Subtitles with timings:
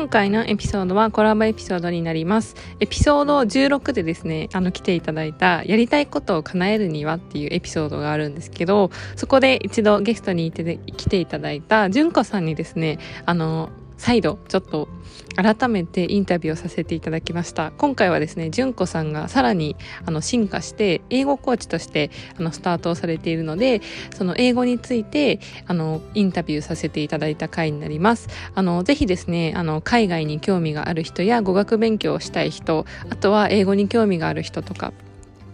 [0.00, 2.56] 今回のエピソードはコラボエピソードになります。
[2.80, 13.68] エピソード16でですね、あの来ていただいたやりたいことを叶えるにはっていうエピソードがあるんですけど、そこで一度ゲストに来ていただいた純子さんにですね、あの、
[14.00, 14.88] 再度ちょっと
[15.36, 17.70] 改めてインタビューをさせていただきました。
[17.76, 19.76] 今回はですね純子さんがさらに
[20.06, 23.82] あの進化して英語コーチとしてあのスタートをされているので
[24.16, 28.28] その英語についてあのインタビューさせていただいた回になります。
[28.54, 34.94] あのぜひですねあの海外に興味がある人や語学勉強をしたい人あとは英語に興味がある人とか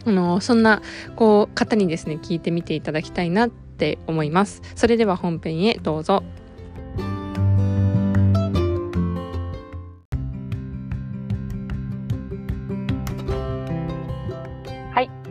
[0.05, 0.83] あのそんな
[1.17, 4.63] こう方にですね聞いてみていただきたいなって思います。
[4.77, 6.23] それでは本編へどうぞ。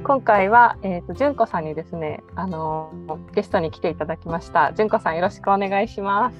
[0.06, 2.94] 今回は、えっ、ー、と、純子さんにですね、あの
[3.34, 4.72] ゲストに来ていただきました。
[4.74, 6.32] 純子さん、よろしくお願いしま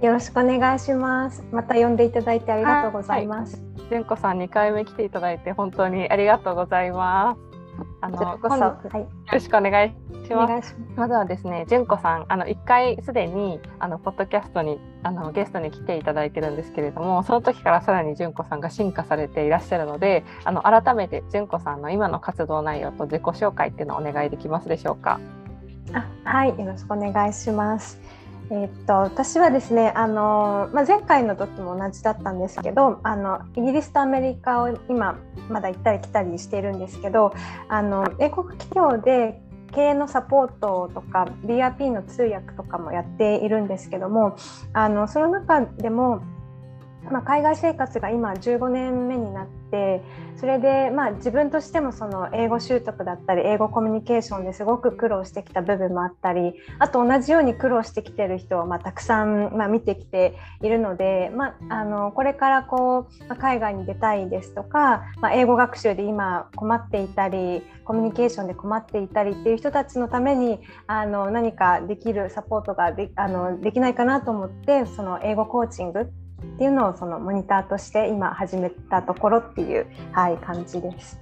[0.00, 0.04] す。
[0.04, 1.44] よろしくお願いします。
[1.52, 3.62] また呼んでいただいてありがとうございます。
[3.90, 7.51] 純、子、さん、2回目来ていただいて、本当にありがとうございます。
[8.00, 9.88] あの、はい、よろしくお願い
[10.26, 10.76] します。
[10.96, 25.20] まずはですね、純子さん、あの一回すでにあのポッドキャストにあのゲストに来ていただいてるんですけれども、その時からさらに純子さんが進化されていらっしゃるので、あの改めて純子さんの今の活動内容と自己紹介っていうのをお願いできますでしょうか？
[25.92, 28.00] あ、はい、よろしくお願いします。
[28.50, 37.32] えー、っと私はですねあの、まあ、前回の時も同じだったんですけどあのイギリスとアメリカを今まだ行ったり来たりしているんですけど
[37.68, 39.40] あの英国企業で
[39.72, 44.36] 経営のサポートとか BRP の通訳とかもやっているんですけども
[44.74, 46.22] あのその中でも
[47.10, 49.61] まあ、海外生活が今15年目になって
[50.36, 76.10] それでまあ自分としてもその英語習得だったり英語コミュニケーションですごく苦労してきた部分もあったりあと同じように苦労してきてる人をまあたくさんまあ見てきているので、まあ、あのこれからこう、ま、海外に出たいですとか、まあ、英語学習で今困っていたりコミュニケーションで困っていたりっていう人たちのためにあの何かできるサポートがであのできないかなと思ってその英語コーチング
[76.54, 81.20] っていうのをそのモニターとして今始めたところっていう、はい、感じです。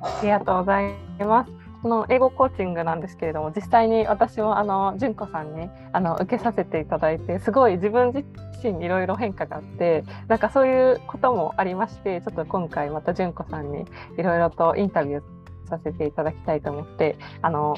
[0.00, 1.66] ありがとうございます。
[1.82, 8.24] この英語コーチングなんですけれども実際に私もあの純子さんにあの受けさせていただいてすごい自分自
[8.72, 13.84] 身いろいろ変化があってなんかそういうこともありましてちょっと今回また純子さんに
[14.18, 15.22] いろいろとインタビュー
[15.68, 17.76] させていただきたいと思ってあの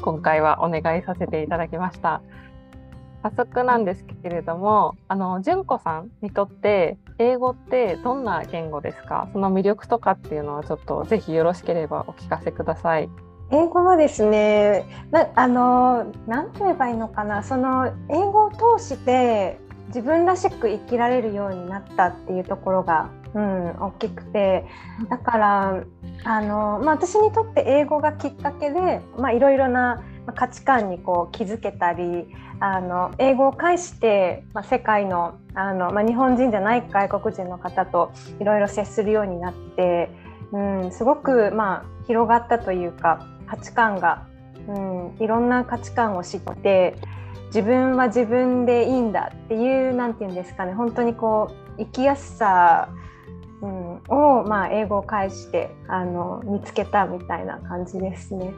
[0.00, 2.22] 今回はお願いさせていただきました。
[3.22, 9.28] 早速なんですけれども、あの純子さんにとって英語ってどんな言語ですか？
[9.32, 13.08] その魅力とかっていうのはちょっとぜひよろしければお聞かせください。
[13.52, 24.66] 英語はですね、なあの何と言えばいいのかな、その英語を通して自分らしく生きられるようになったっていうところが、うん、大きくて
[25.08, 25.84] だから
[26.24, 29.00] あの、まあ、私にとって英語がきっかけで、
[29.34, 30.00] いろいろな
[30.32, 32.26] 価値観にこう気づけたり
[32.60, 40.10] あの英語を介して、まあ、世界のあの、まあ、日本人じゃない外国人の方といろいろ接するようになって、
[40.52, 44.26] うん、すごく、まあ、広がったというか価値観が、
[44.68, 46.96] うん、いろんな価値観を知って
[47.46, 52.88] 自分は自分でいいんだっていう何て言うんですかね本当にこう生きやすさ
[53.62, 58.54] うん、を、まあ、英語を介してあの見つけたみたいな感じですね。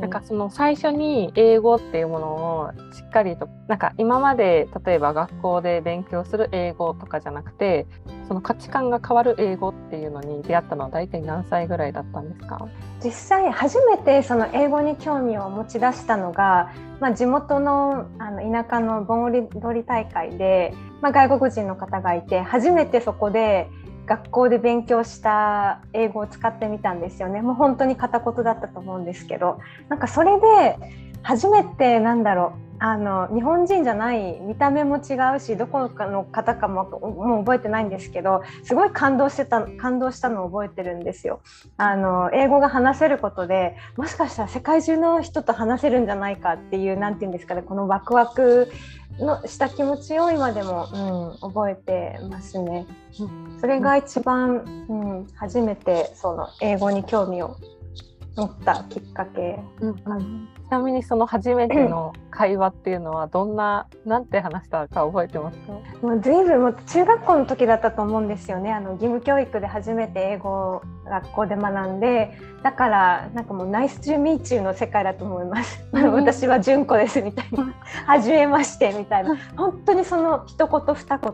[0.00, 7.86] なんかその最初に英語っていうものをしっかりとなんか今まで例えば学校で勉強する英語とかじゃなくて
[8.28, 12.68] その価値観が変わる英語っていうのに出会ったのは大体何歳ぐらいだったんですか？
[13.02, 23.68] 実際初めてその英語に興味を持ち出したのが、まあ、地元のあの田舎の盆踊り大会でまあ、外国人の方がいて初めてそこで
[24.06, 27.42] 学校で勉強した英語を使ってみたんですよね。
[27.42, 29.60] もう本当に片言だったと思うんですけど。
[29.88, 30.76] なんかそれで
[31.22, 41.42] 初めてなんだろうあの日本人じゃない見た目も違うしどこかの方かももう覚えてないんですけどすごい感動してた感動したのを覚えてるんですよ。
[41.76, 48.72] あの英語が話せることでもしかしたら世界中の人と話せるんじゃないかっていう何て言うんですかねこのワクワク
[49.18, 52.86] のした気持ちを今でも、うん、覚えてますね。
[53.60, 57.56] それが一番、うん、初めてその英語に興味を
[58.36, 60.02] 持ったきっかけ、うん、ち
[60.70, 65.72] なみにその初めての会話っていうのはどんななんて話したか覚えてますか？
[66.06, 68.72] もう随分も中学校の時だったと思うんですよね。
[68.72, 77.74] あの義務教育で初めて英語を学校で学んでだからなんかもうナイスチューミーチューの世界だと思います、うん、 私は純子ですみたいな。
[78.06, 79.36] 初めましてみたいな。
[79.56, 81.32] 本当にその一言二言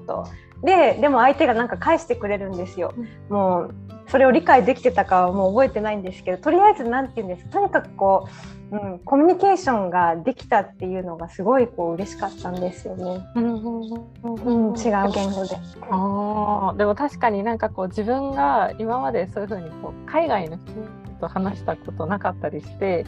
[0.63, 2.95] ででも相手がなんか返してくれるんですよ。
[3.29, 3.75] もう
[4.09, 8.29] それを理解できてたかはもう覚えてないんですけどとりあえず何て言うんですとにかくこ
[8.71, 13.27] う、うん、コミュニケーションができたっていうのがすごいこう嬉しかったんですよね。
[13.35, 15.57] うん、違う言語で。
[15.91, 20.73] あでも確かになんかこう自分が今までそういうふうにこう海外の人
[21.21, 23.05] と話したことなかったりして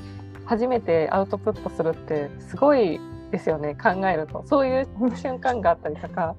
[0.47, 2.99] 初めてアウトプットするってすごい
[3.31, 6.35] ですよね考えるとそういう瞬間があったりとか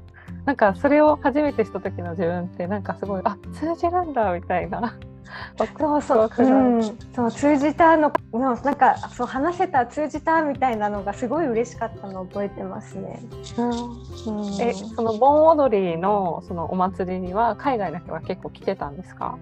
[0.49, 4.97] なんかそれを初めてした時の自分ってなんかすごいあ通じるんだみたいな。
[5.77, 13.19] そうそう、うん、そう通じたののなんかそう話せた通じたみたいなのがすごい嬉しかったのを覚えてますね。
[13.59, 19.37] うん、うん、えその盆踊りのそのお祭りには海外の人が結構来てたんですか？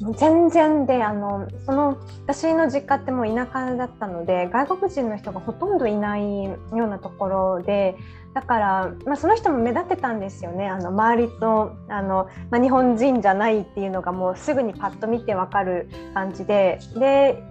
[0.00, 7.96] 全然であのその私の実家ってもう田舎だったので外国人の人がほとんどいないようなところで
[8.32, 10.68] だから、まあ、その人も目立ってたんですよね。
[10.68, 16.78] あの周りとあの、まあ、日本人じゃないっていうのがもうすぐにパッと見て分かる感じで。
[16.96, 17.42] で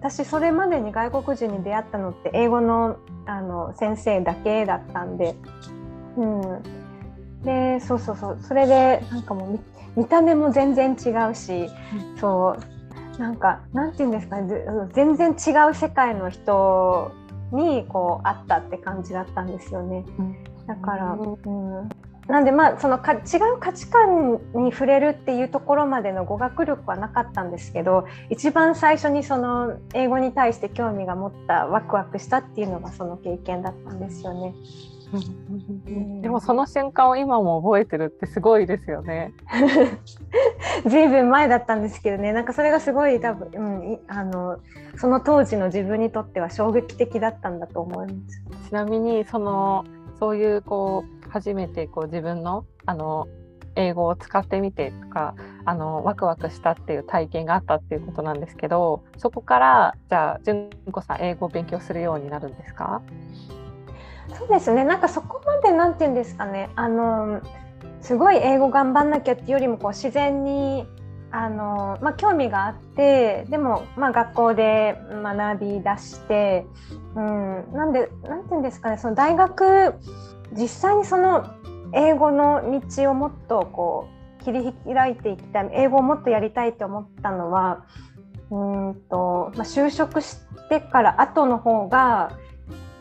[0.00, 5.34] 私それまでに外国人に出会ったのって英語のあの先生だけだったんで、
[6.18, 6.62] うん、
[7.42, 8.38] でそうそうそう。
[8.42, 9.58] それでなんかもう
[9.96, 12.74] 見た目も全然違うし、うん、そう
[13.18, 17.12] なんかなんて言うんですかね全然違う世界の人
[17.52, 20.04] にこうあったって感じだったんですよね。
[20.66, 21.88] だから、うん、
[22.26, 23.16] なんでまあそのか違
[23.54, 34.54] う価値観に触れるっていうところまでの語学力はなかったんですけど一番最初にその英語に対して興味が持ったワクワクしたっていうのがその経験だったんですよね。
[36.20, 39.32] でもその瞬間を今も覚えてるってすごいですよね。
[40.86, 44.58] ずいぶん前だったんですけどねなんかそれがすごい多分、うん、あの
[44.96, 48.68] その当時の自分にとっては衝撃的だったんだと思います。
[48.68, 49.84] ちなみにその
[50.18, 53.28] そういうこう初めてこう自分のあの
[53.76, 55.34] 英語を使ってみてとか
[55.64, 63.02] あのワクワクしたっていう体験があったっていうことなんですけどそこからじゃあ純子さん英語を勉強するようになるんですか？
[64.36, 64.84] そうですね。
[64.84, 66.70] なんかそこまでなんて言うんですかね。
[66.76, 67.40] あの
[68.00, 70.86] すごい英語頑張んなきゃっていうよりもこう自然に
[71.30, 76.66] あの、まあ、興味があってでも、まあ、学校で学び出して、
[77.16, 78.98] うん、なんでなんて言うんですかね。
[78.98, 79.94] その大学
[80.52, 81.46] 実際にその
[81.92, 84.08] 英語の道をもっとこ
[84.40, 87.86] う切り開いていきたい英語をもっとやりたいって思ったのは
[88.50, 90.36] うんと、まあ、就職し
[90.68, 92.32] てから後の方が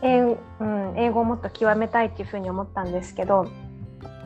[0.03, 3.47] 英,、うん、英語をもっと極めたいっていうふうに思ったんですけど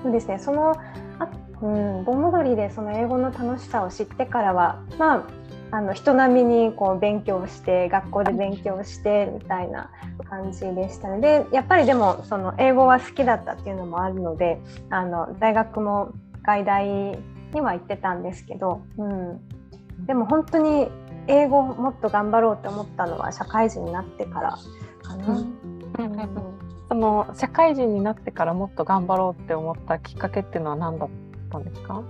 [0.04, 0.76] そうですねその
[1.20, 1.30] あ、
[1.62, 5.24] うん、盆踊りでその英語の楽しさを知ってからはまあ
[5.70, 9.92] あの人並みにこう勉強して学校で勉強してみたいな
[10.30, 11.20] 感じでしたね。
[11.20, 16.14] でやっぱりでもその英語は好きだったっていうのもあるのであの大学も
[16.44, 17.20] 外大に
[17.62, 19.42] は行ってたんですけど、うん、
[20.06, 20.88] でも本当に
[21.28, 24.58] 英語をもっと頑張ろうって思ったのは社会人になってから
[25.04, 25.34] かな。
[25.34, 25.57] うん。
[26.90, 31.10] その社会人になってからもっと頑張ろうって思ったきっかけっていうのは何だっ
[31.52, 32.04] たんですか？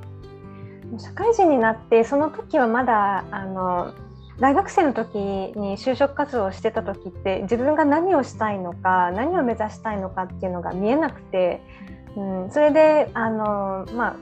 [0.98, 3.94] 社会人になってその時はまだあの
[4.39, 11.61] 大学生の時に就職活動をしてた時って自分が何をしたいのか何を目指したいのかっていうのが見えなくて、
[12.16, 14.16] うん、それであの、まあ、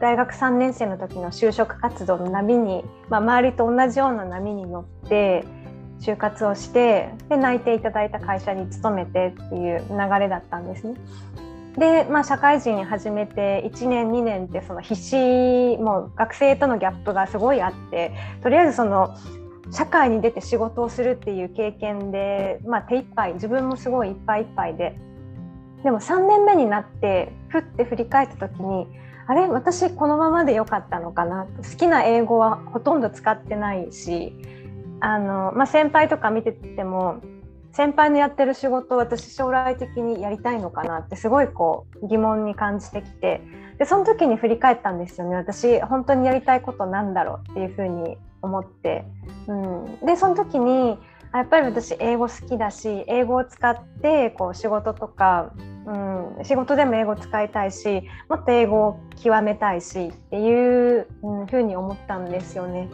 [0.00, 5.44] 大学3年生の時の就職活動の波に、まあ、周りと同じような波に乗って
[6.00, 10.94] 就活をしてで内定いただいた会社に勤めてっていう流れだったんですね。
[11.78, 19.16] で、まあ、社会人始めて1年2年ってその必死もう学生とのギャップがすごいあってとりあえずその
[19.72, 24.96] 社会に出て仕事をするっていう経験で、まあ、手一杯自分もすごいいっぱいいっぱいで
[25.82, 28.86] でも3年目になってふって振り返った時に
[29.26, 34.32] あれ私このままでよかったのかな好きな英語はほとんど使ってないし
[35.04, 37.20] あの、まあ、先輩とか見てても
[37.72, 43.42] 先輩のやってる仕事を私将来的にやりたいのかなってすごいこう疑問に感じてきて
[43.78, 45.36] でその時に振り返ったんですよね。
[45.36, 49.04] 私本当にやりたいことなんだろうっていうふうに思って、
[49.46, 50.96] うん、でその時に
[51.34, 55.52] やっぱり私英語好きだし英語を使ってこう仕事とか、
[55.86, 62.88] うん、仕事でも英語使いたいしもっと英語を極めたいしっていう、うん、ふうに思ったんですよね。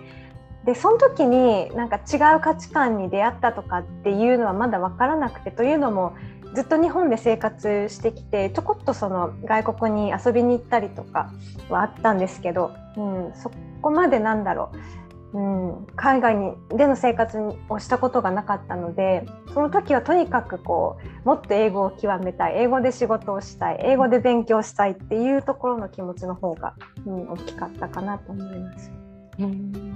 [0.64, 6.14] でその時になんか違う価値観に出会ったとかっていうのはまだ分からなくてというのも
[6.54, 11.32] ずっと日本で生活してきてちょこっとその外国に遊びに行ったりとか
[11.68, 13.50] はあったんですけど、うん、そ
[13.80, 15.00] こまでなんだろう
[15.32, 17.38] うん、海外にでの生活
[17.68, 26.74] をしたことがなかったのでその時はとにかくこうもっと英語を極めたい英語で仕事をしたい英語で勉強したいっていうところの気持ちの方が、
[27.06, 28.90] うん、大きかったかなと思います。
[29.38, 29.89] うん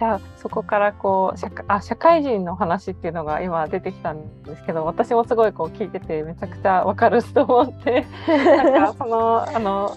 [0.00, 9.94] じゃあそこからこう社あ社会人の話っていうのが今出てきたんですけど私もすごいこう聞いててめちゃくちゃわかると思ってなんかその あの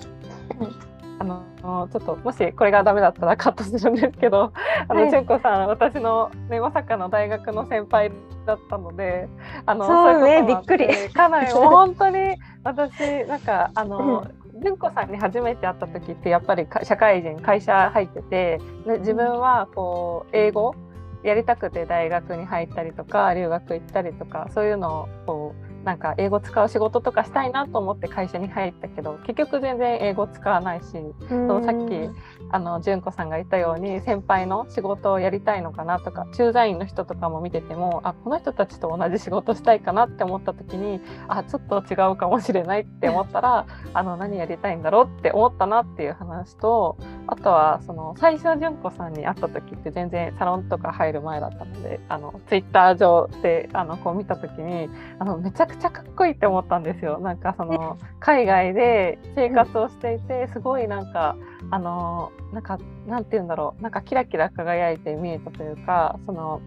[1.19, 4.51] あのちょっともしこれがダメだったらカットするんですけど
[4.89, 8.11] あの、純子さん私の、ね、まさかの大学の先輩
[8.45, 9.29] だったので
[9.65, 10.87] あのそうねびっくり。
[11.13, 14.27] かなり本当に私なんかあの、
[14.63, 15.11] 純子さん。
[15.11, 18.59] に初めて会った時ってやっぱり社会人会社入ってて
[18.99, 20.75] 自分はこう英語
[21.23, 30.85] やりたくて大学に入ったりとか留学行ったりとかそういうのをこうなんか英語使う仕事とかしたいなと思って会社に入ったけど結局全然英語使わないし
[31.27, 32.09] そのさっき
[32.49, 46.97] あの純子さんが言ったように先輩の仕事をやりたいのかなとか駐在員の人とかも見ててもあこの人たちと同じ仕事したいかなって思った時にあちょっと違うかもしれないって思ったら あの何やりたいんだろうって思ったなっていう話と
[47.27, 57.19] あとはその最初純子さんに会った時って全然サロンとか入る前だったのであのツイッター上であのこう見た時にあのめちゃくちゃかっこいいって思ったんですよ。
[57.19, 61.35] なんかその海外で生活をしていてすごいなんか
[61.71, 62.77] あのなんか
[63.07, 63.81] なんて言うんだろう。
[63.81, 66.61] なんかキラキラ輝いて見えたというかその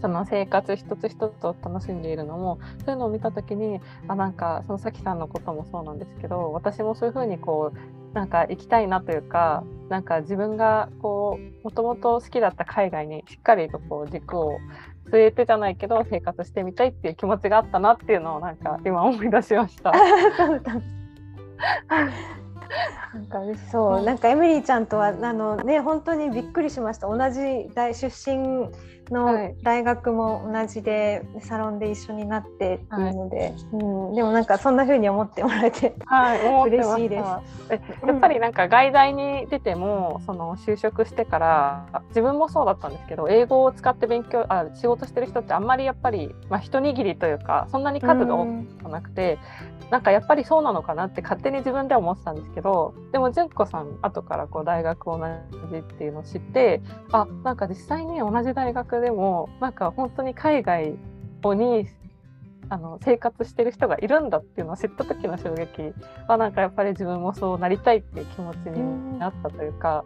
[0.00, 14.58] その生活一つ一つを楽しんでいるのもそういうのを見た時にあなんかそのさきさんのこともそうなんですけど私もそういうふうにこうなんか行きたいなというかなんか自分がこうもともと好きだった海外にしっかりとこう軸を
[15.10, 19.92] 据えてじゃないけど生活してみたいっていう気持ちがあったなっていうのをなんか今思い出しました。
[23.14, 28.68] なんか嬉しそう、なんかエミリーちゃんとはあのね本当にびっくりしました同じ大出身
[29.12, 38.06] の大学も同じで、サロンで一緒になってっていうので、はい、うん、でもなんかそんな風に思ってもらえて、はい、嬉しいです。
[38.06, 49.38] やっぱりなんか外大に出てもその就職してから自分もそうだったんですけど英語を使って勉強あ仕事してる人ってあんまりやっぱり、まあ、一握りというかそんなに数が多くなくて、
[49.88, 55.20] ん、なんかやっぱりそうなのかなって勝手に自分では思ってたんですけどでも純子さん後からこう大学同
[55.70, 56.80] じっていうのを知って
[57.12, 60.96] あなんか実際に同じ大学でもなんか本当に海外
[61.44, 61.86] に
[62.68, 65.94] あの生活してる人がいるんだっていうのを知った時の衝撃
[66.26, 70.04] はなんかやっぱり自分もそうなりたいっていう気持ちになったというか。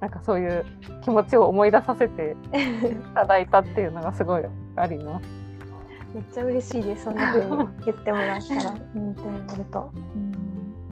[0.00, 0.66] なんかそういう
[1.02, 4.42] 気持ちを思い出させていただいたっていうのがすごい
[4.76, 5.26] あります。
[6.14, 7.04] めっちゃ嬉しいです。
[7.04, 7.50] そんな風に
[7.86, 9.90] 言ってもらったら、本当にると。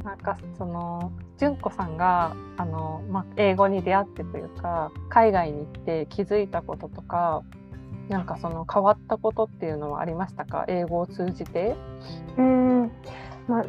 [0.04, 7.42] なんかその純子さんがあの、まあ、英語に出会ってというか海外に行って気づいたこととか
[8.08, 10.64] なんかその変わったことっていうのはありましたか？
[10.68, 11.76] 英語を通じて？
[12.36, 12.90] うん。
[13.48, 13.64] まあ、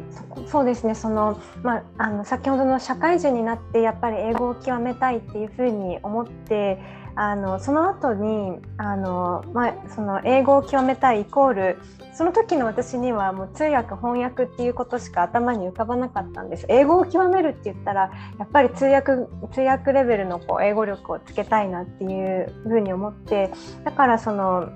[0.46, 0.94] そうですね。
[0.94, 6.78] その、まあ、あの先ほどの社会人になってやっぱり英語を極めたいっていうふうに思って
[7.16, 11.78] あのその後にあの、まあ、その英語を極めたいイコール
[12.14, 16.66] その時の私にはもう通訳翻訳っていうことしか頭に浮かばなかったんです。
[16.68, 19.12] 英語を極めるって言ったらやっぱり通訳
[19.52, 23.50] 通訳レベルのこう英語力をつけたいなっていうふうに思って
[23.84, 24.68] だからその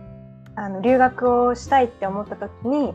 [0.57, 2.92] あの留学をしたいって思った時に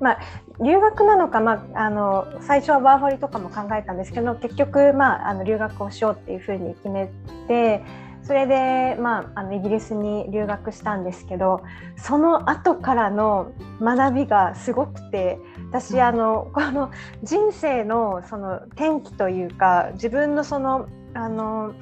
[0.00, 0.18] まあ、
[0.60, 7.08] 留学なのか、まあ、あの最初はワーホリとかも考えたんですけど結局、まあ、あの留学をしようっていうふうに決め
[7.46, 7.84] て
[8.24, 11.62] それで、まあ、あのイギリスに留学したんですけど
[11.96, 15.38] その後からの学びがすごくて
[15.70, 16.90] 私あのこの
[17.22, 21.74] 人生のその転機というか自分のそのあの、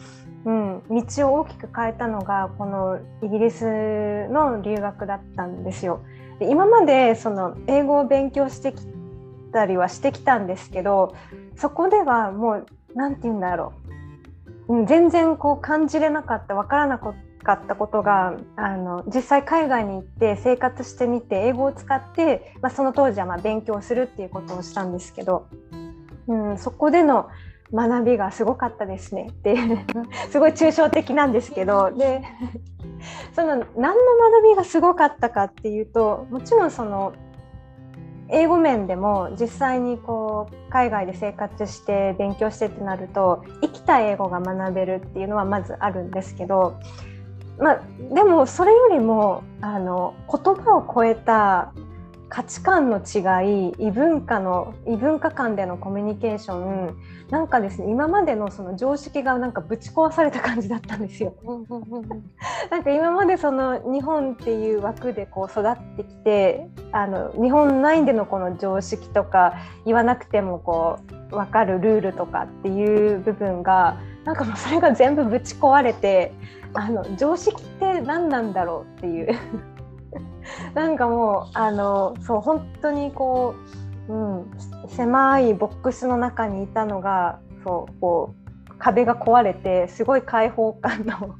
[0.44, 6.02] うん、道を大きく変えたのがこのイギリスの留学だったんですよ。
[6.38, 8.87] で今までその英語を勉強してき
[9.52, 11.14] たりはしてきたんですけど
[11.56, 13.79] そこではもう何て言うんだろう
[14.87, 17.11] 全然こう感じれなかった分からなか
[17.53, 25.49] ったことがあの実際海外に行って生活してみて英語を使って、まあ、その当時はま勉強するっていうことをしたんですけど、
[26.29, 27.29] うん、そこでの
[27.73, 29.29] 学びがすごかったですね。
[29.31, 29.57] って
[30.31, 32.23] すごい抽象的なんですけどで
[33.33, 37.12] その何の学びがすごかったかっていうともちろんその
[38.32, 46.78] 英語面でも実際にこう海外で生活して勉強してってなると生きた英語が学べるっていうのはまずあるんですけど、
[47.58, 47.82] まあ、
[48.14, 51.72] でもそれよりもあの言葉を超えた
[52.30, 56.96] 価値観の違い異文化の異文化間でのコミュニケーション
[57.28, 61.34] なんかですね今までのその常識がなんかぶち壊された感じだったんですよ。
[62.70, 71.00] なんか今までその日本っていう枠でこう育ってきてあの日本内でのこの常識とか言わなくてもこ
[71.32, 76.32] う分かるルールとかっていう部分がなんかもうそれが全部ぶち壊れて
[76.75, 79.37] あの常識って何なんだろうっていう
[80.75, 83.55] なんかもうあのそう本当にこ
[84.09, 84.50] う、うん、
[84.89, 91.37] 狭いボックスの中にいたのがそうこう壁が壊れてすごい開放感の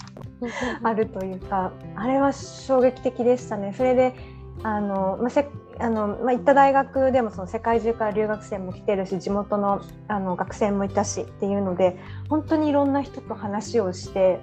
[0.83, 3.75] あるというかあれは衝撃的でしたね。
[3.77, 4.15] それで
[4.63, 11.97] あの、まあ、せあのまあ、行った大学でもその世界中から留学生も来てるし地元のあの学生もいたしっていうので
[12.29, 14.41] 本当にいろんな人と話をして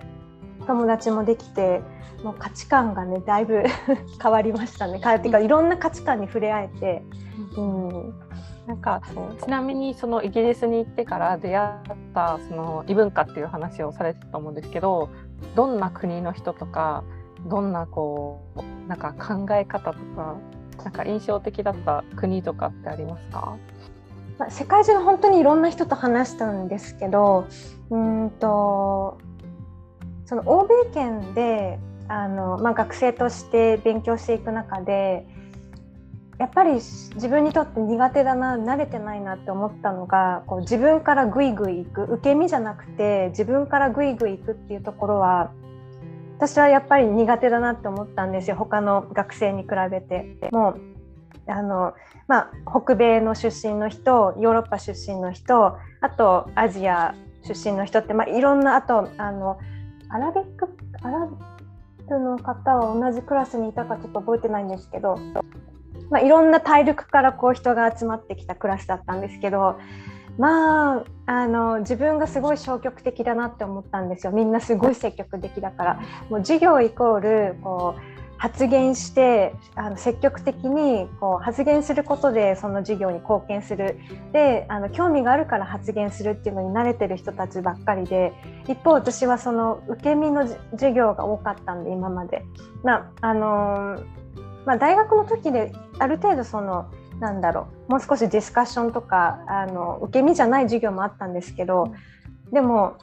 [0.67, 1.81] 友達もできて
[2.23, 3.63] もう価値観がねだいぶ
[4.21, 4.99] 変わりましたね。
[4.99, 7.03] かっていうかいろんな価値観に触れ合えて、
[7.57, 8.13] うん、
[8.67, 9.01] なんか
[9.43, 11.71] ちなみにそのイギリスに行ってから出会っ
[12.13, 15.09] たその異文化っていう話をされてたと思うんですけど
[15.55, 17.03] どんな国の人とか
[17.45, 20.35] どんなこうなんか考え方とか
[20.83, 23.55] なんか印象的だった国とかってありますか？
[24.37, 27.45] まあ、世界中の本当にいろんな人と話したんですけど
[27.89, 29.17] うんと
[30.27, 31.79] その欧米圏で
[32.09, 35.25] あの、まあ、学生として勉強していく中で
[36.37, 45.51] やっぱり自分にとって苦手だな慣れてないなって思ったのがこう自分からグイグイ行く受け身じゃなくて自分からグイグイ行くっていうところは
[46.37, 50.49] 私はやっぱり苦手だなって思ったんですよ他の学生に比べて。
[50.51, 50.81] もう
[51.49, 51.93] あの
[52.27, 57.15] まあ、北米の出身の人ヨーロッパ出身の人あとアジア
[57.45, 59.57] 出身の人って、まあ、いろんなあとあの
[60.09, 60.67] アラビック
[61.01, 61.27] アラ
[62.07, 65.17] ブの方は同じクラスにいたかちょっと覚えてないんですけど、
[66.09, 69.79] まあ、いろんな大陸からこう人が集まってきたクラスだったんですけど
[70.37, 74.31] まああの自分がすごい消極的だなって思ったんですよ。
[74.31, 76.01] みんなすごい積極的だから。
[76.29, 83.99] もう授業イコールこう発言してあの積極的にこう発言することでその授業に貢献する
[84.31, 88.33] であの興味があるから発言するっていうのに慣れてる人たちばっかりで
[88.67, 92.43] 一方私はその受け身の授業が多かったんで今まで。
[92.83, 94.03] まああの
[94.65, 101.93] まあ、大学の時である程度そのなんだろうもう少しディスカッションとかあの受け身じゃない授業もあったんですけど
[102.51, 102.97] でも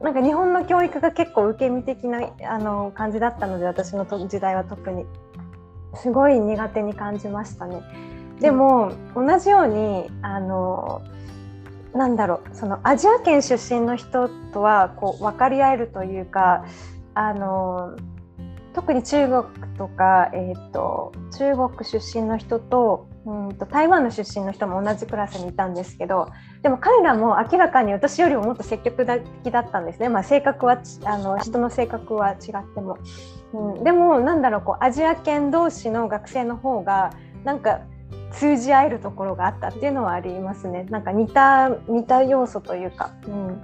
[0.00, 5.04] なんか日本の教育が結構受け身的なあの感じだったので私の時代は特に
[5.94, 7.82] すごい苦手に感じましたね。
[8.40, 11.02] でも、うん、同じようにあの
[11.94, 16.66] なんだろうそのアジア圏出身の人とはこう分かり合えるというか
[17.14, 17.96] あの
[18.76, 19.44] 特に中国
[19.78, 26.28] とか、えーと、中国出身の人とうんと台湾の出身の人も同じクラスにいたんですけど
[26.62, 32.38] でも彼らも明らかに私よりももっと積極的だったんですね、まあ、性格はあの人の性格は違っ
[32.74, 32.98] ても、
[33.52, 37.10] うん、でもなんだろうこうアジア圏同士の学生の方が
[37.44, 37.80] なんか
[38.32, 40.84] 通じ合えるところがあったっていうのはありますね。
[40.90, 43.12] なんか似た似た要素というか。
[43.26, 43.62] うん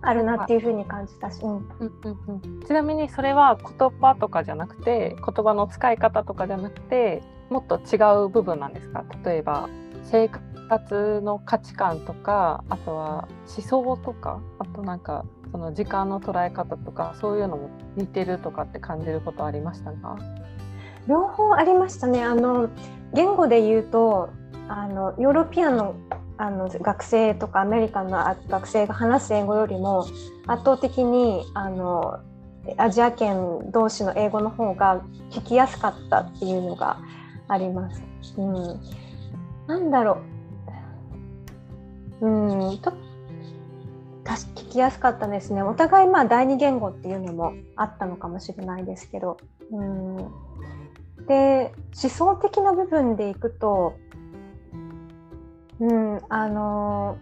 [0.00, 1.56] あるなっていうふうに感じたし、うん。
[1.56, 9.04] うんうんうん、ちなみにそれは言葉とかじゃなくて言葉の使い方とかじゃなくてもっと違う部分なんですか？
[9.24, 9.68] 例えば
[10.04, 10.28] 生
[10.68, 20.18] 活の価値観とかあとは思想とかあとなんかその時間の捉え方とかそういうのも似てるとかって感じることありましたか？
[21.06, 22.22] 両方ありましたね。
[22.22, 22.68] あの
[23.14, 24.28] 言語で言うと
[24.68, 25.94] あのヨーロピアンの
[26.36, 28.10] あの学生とかアメリカの
[28.48, 30.06] 学生が話す英語よりも
[30.46, 32.20] 圧倒的にあの
[32.76, 37.00] アジア圏同士の英語の方が聞きやすかったっていうのが
[37.48, 38.02] あります。
[38.36, 38.80] うん、
[39.66, 40.18] なんだろ
[42.20, 42.26] う。
[42.26, 42.92] うん、と
[44.56, 45.62] 聞きやすかったですね。
[45.62, 49.38] お互いまあ第二言語っていうのもあったのかもしれないですけど。
[49.70, 50.16] うん、
[51.26, 53.96] で思想的な部分でいくと
[55.80, 57.18] うん、あの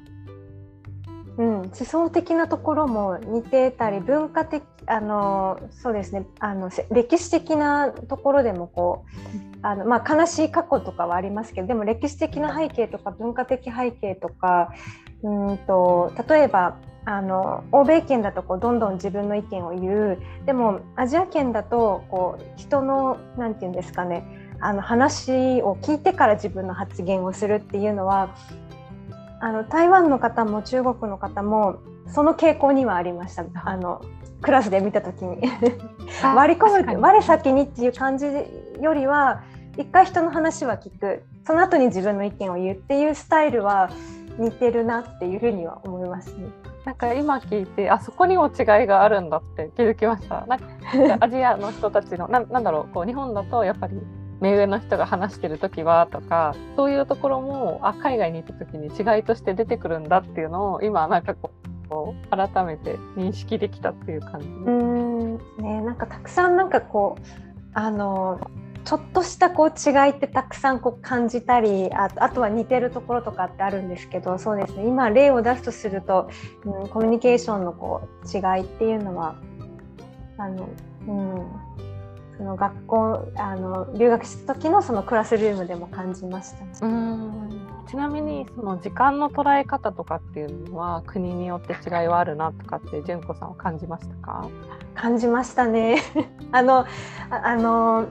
[1.37, 6.27] うん、思想的なところも似てたり文化的あのそうですね。
[6.39, 14.73] あの歴史的なところでもこうあの、まあ、悲しい過去とかはありますけどでも歴史的な背景とか文化的背景とか
[15.23, 20.19] うんと例えばあの欧米圏だとこうどんどん自分の意見を言う。
[20.45, 24.25] でもアジア圏だとこう人の何て言うんですかね
[24.61, 28.35] あの話を聞いてから自分の発言をするっていうのは
[29.41, 34.03] あの台湾の方も中国の方もその傾向にはありましたあの
[34.43, 35.39] クラスで見た時に
[36.23, 38.27] 割り込む我先にっていう感じ
[38.81, 39.43] よりは
[39.77, 43.91] 一回人の話は聞くその後に自分の意見を言うっていうスタイルは
[44.39, 46.49] 似てるなっていうふうには思いますね。
[46.85, 50.47] なんか今聞いてあそこにも違いがあるんだって気づきました。
[50.47, 50.67] なんか
[51.21, 53.95] アジアの人たちのななんだろうこう日本だとやっぱり
[54.41, 61.51] 目上の人が話してる時はとかそういうところもあ海外に行った時に違いとして出てくるんだっていうのを今なんかこ
[61.91, 64.47] う改めて認識できたっていう感じ。
[64.47, 65.39] うん。
[65.59, 65.81] ね。
[65.83, 67.23] なんかたくさんなんかこう
[67.75, 68.41] あの
[68.85, 74.87] ちょっとしたこう違いってたくさんこう感じたりああとは似てるところとかってあるんですけどそうですね。
[74.87, 76.31] 今例を出すとすると、
[76.65, 79.37] うん、コミュニケーションのこう違いっていうのは
[80.39, 80.69] あの、
[81.09, 81.47] うん、
[82.37, 87.61] その学校あの留学した時のそのクラスルームでも感じました、うん。
[87.89, 94.49] ちなみにその時間の捉え方とかっていうのは国によって違いはあるなとかって純子さんは感じましたか？
[94.95, 96.03] 感じましたね。
[96.53, 96.85] あの
[97.31, 98.07] あの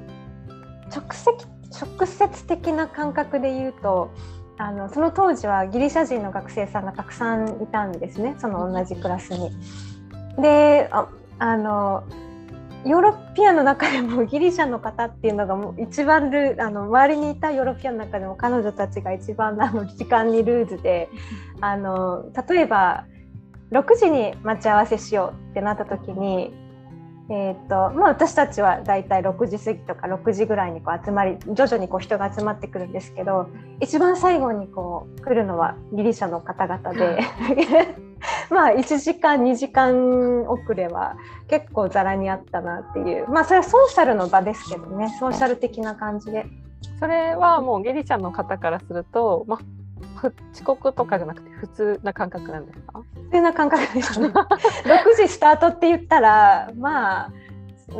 [0.95, 1.31] 直接
[1.71, 4.09] 直接的な感覚で言うと
[4.57, 8.35] あのその当時はギリシャ人の学生さんがたくさんいたんですね。
[8.37, 9.51] その同じクラスに。
[10.41, 11.07] であ
[11.39, 12.03] あの
[12.85, 21.09] ヨーロピアの中でもギリシャの方っていうのがもう一番ルあの周りにいたヨーロピアの中でも彼女たちが一番あの時間にルーズで
[21.61, 23.05] あの例えば
[23.71, 26.53] 6時に待ち合わせしようってなった時に
[27.27, 33.49] えーとまあ、私たちはだいたい6時過ぎとか6時ぐらいにこう集まり徐々にこう人が集まってくるんですけど
[33.81, 37.19] 一番最後にこう来るのはギリシャの方々で
[38.51, 46.45] まあ1時間2時間遅れは結構ざらにあったなっていうまあそれはソーシャルの場ですけどねソーシャル的な感じで。
[46.99, 49.59] それはもうギリシャの方からすると、まあ、
[50.53, 53.01] 遅刻とかじゃなくて普通な感覚なんですか？
[53.25, 54.27] 普通な感覚ですね。
[54.33, 54.33] 6
[55.17, 57.31] 時スタートって言ったらまあ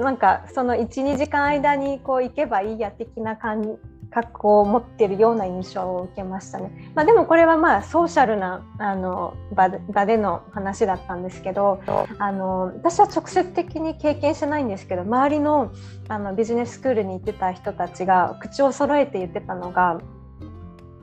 [0.01, 3.78] なんかその12時間間にこう行けばいいや的な感
[4.12, 6.91] 覚を持ってるような印象を受けましたね。
[6.95, 11.82] まあ、でもこれはまあソーシャルなあの場場での話だったんですけど
[12.17, 15.71] あの私は直接的に経験してないんですけど周りの
[16.08, 19.99] あのビジネススクールに行ってた人たちが口を揃えて言ってたのが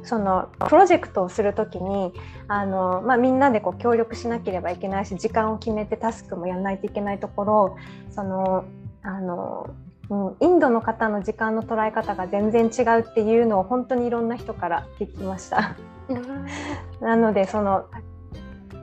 [0.05, 2.13] そのプロジェクトをする時に
[2.49, 7.77] あの、まあ、みんなでこう協力しなければいけないし時間を決めてタスクもやらないといけないところ
[8.11, 8.65] その
[9.03, 9.71] あの、
[10.11, 15.77] うん、インドの方の時間の捉え方が全然違うっていうのを本当にいろんな人から聞きました。
[17.01, 17.87] なのでその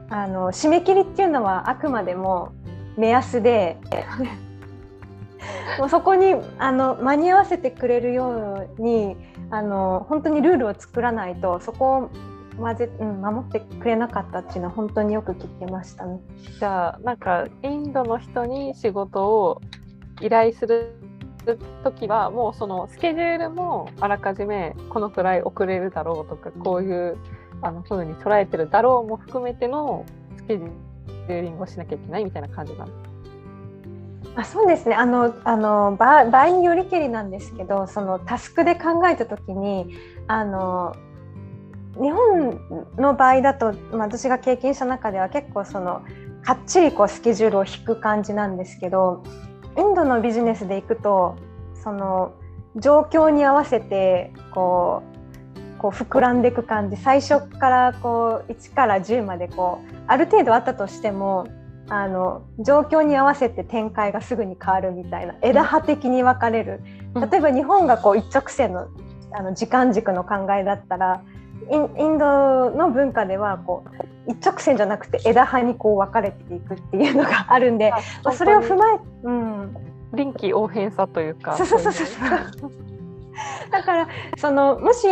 [0.10, 2.52] あの締め切りっていうのはあくまでも
[2.98, 3.78] 目安で
[5.80, 9.16] もうそこにあの間に合わせてくれるように
[9.50, 12.10] あの本当にルールを作らないとそこを
[12.60, 16.20] 混ぜ、うん、守ってくれなかったっていうのは本当によく聞きましたね。
[16.60, 19.62] じゃあなんかインドの人に仕事を
[20.22, 20.96] 依頼する
[21.84, 27.18] 時はもうそのスケジュールもあらかじめこのくらい遅れるだろうとかこういう
[27.62, 30.06] あの風に捉えてるだろうも含めての
[30.38, 33.09] スケジューリングをしなきゃいけないみたいな感じなんです
[34.40, 34.96] あそうですね。
[34.96, 39.98] あのあの場場合によりけりなんですけどそのタスクで考えた時に
[40.28, 40.96] あの
[41.96, 42.62] 日本
[42.96, 46.04] の場合だと、まあ、私が経験した中では結構その
[46.42, 49.24] かっちりこうスケジュールを引く感じなんですけど
[49.78, 51.36] インドのビジネスで行くと
[51.84, 52.32] その
[52.78, 56.96] 状況に合わせてこうこう膨らんでいく感じ。
[56.96, 61.46] 最初からこう1から10までこうある程度あったとしても
[61.90, 66.82] あの状況に合わせて展開がすぐに変わるみたいな枝葉的に分かれる、
[67.16, 68.88] 例えば日本がこう一直線の
[69.32, 71.22] あの時間軸の考えだったら
[71.72, 73.86] インドの文化ではこ
[74.28, 77.92] う一直線じゃなくて枝葉にこう分かれていくっていうのがあるんで、
[78.24, 79.76] まあ、それを踏まえ、うん、
[80.14, 81.58] 臨機応変さというか。
[81.58, 82.04] そうそうそうそ
[82.68, 82.72] う。
[83.72, 85.08] だからそのもし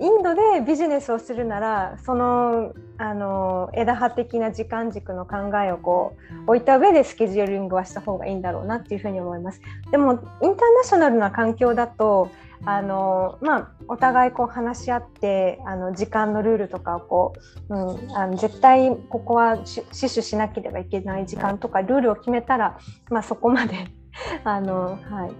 [0.00, 9.60] インドでビジネスをするならそのあの枝葉的な時間軸の考えをこう置いた上でスケジューリングはした方がいいんだろうなっていうふうに思います。
[9.90, 12.30] でもインターナショナルな環境だと
[12.64, 17.32] あのまあ、お互いこう話し合ってあの時間のルールとかをこ
[17.68, 17.76] う、う
[18.06, 22.78] ん、あの絶対ここは死守しなければいけない時間とかルールを決めたら、
[23.10, 23.88] まあ、そこまで
[24.44, 25.32] あの、はい、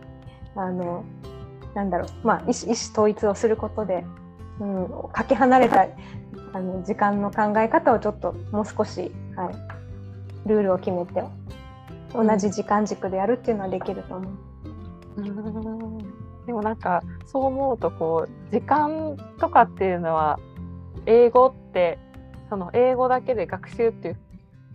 [0.57, 1.05] あの
[1.75, 4.05] なんだろう、まあ、意思意思統一をすることで
[4.61, 5.87] うん、かけ離れた
[6.53, 11.25] あの時間の考え方をちょっともう少し、はい、ルールを決めて
[12.13, 14.33] 同じ時間軸でやるっていうのはできると思う。
[15.17, 20.41] うんでもなんかそう思うとこう時間とかっていうのは
[21.07, 21.99] 英語って
[22.49, 24.17] その英語だけで学習っていう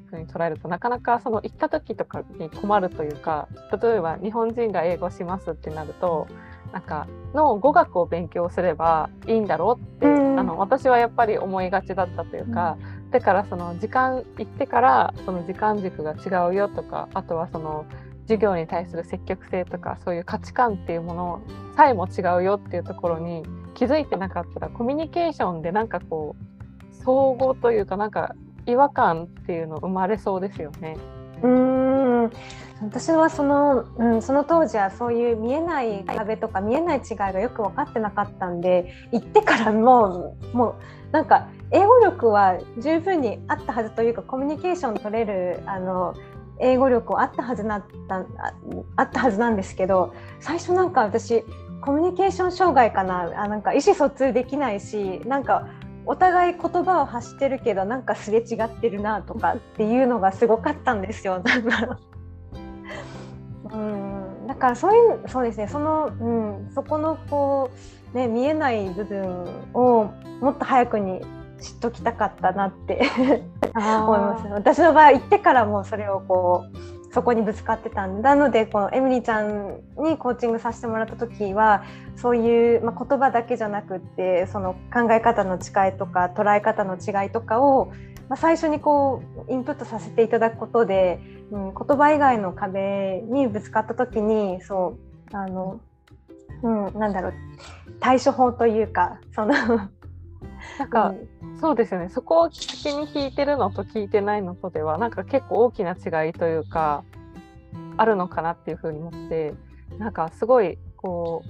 [0.09, 3.47] ふうに捉えるとなかなかその行った時とかに困るというか
[3.81, 6.27] 例えば日本人が英語しますってなると
[6.71, 17.85] なんかの語学を勉強すればいいんだろうって、うん、あの私はやっぱり思いがちだったというか、うん、だからその時間行ってからその時間軸が違うよとかあとはその
[18.23, 21.41] 授業に対する積極性とかそういう価値観っていうもの
[21.75, 23.43] さえも違うよっていうところに
[23.75, 30.97] 気づいてなかったらコミュニケーションでなんかこう総合というかなんか違和感っていうの生まれそうですよね。
[31.43, 32.31] うん
[32.81, 40.75] 私はその,、うん、その当時はそういう見えない壁とか見えない違いがよく分かってなかったんで行ってからもうもう
[41.11, 46.13] なんか英語力は十分にあったはずというかコミュニケーション取れるあの
[46.59, 48.25] 英語力はあったはずなった
[48.95, 51.43] あったはずなんですけど最初なんか私
[51.81, 55.67] コミュニケーション障害かなあなんか意思疎通できないしなんか
[56.05, 61.41] お互い言葉を発してるけどなんかすれ違ってるなとかっていうのがすごかったんですよ。
[63.73, 66.29] うんだからそういうそうですねその、う
[66.69, 67.69] ん、そこのこ
[68.13, 70.09] う、ね、見えない部分を
[70.41, 71.21] もっと早くに
[71.59, 73.01] 知っときたかったなって
[73.75, 81.83] 思います私の場合行ってからもそれをこうそこにぶつかってたんだのでこのエミリーちゃんにコーチングさせてもらった時は
[82.15, 87.87] そういう、まあ、言葉だけじゃなくってその考え方の違いとか捉え方の違いとかを、
[88.29, 91.19] まあ、最初にこうインプットさせていただくことで、
[91.51, 94.97] うん、言葉以外の壁にぶつかった時にそ
[95.31, 95.79] うあの、
[96.61, 97.33] うん、なんだろう
[97.99, 99.53] 対処法というかその
[100.79, 102.09] なんか、うん、そうですよね。
[102.09, 107.03] そこを先に聞いてるのと聞いてないのとではなんか結構大きな違いというか
[107.95, 109.53] あるのかなっていうふうに思って
[109.97, 111.43] なんかすごいこ